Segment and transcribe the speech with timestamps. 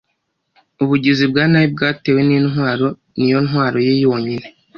[0.83, 4.47] Ubugizi bwa nabi bwatewe nintwaro niyo ntwaro ye yonyine